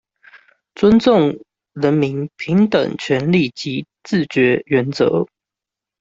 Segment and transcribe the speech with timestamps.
[0.73, 1.37] 尊重
[1.73, 5.27] 人民平等權利及自決原則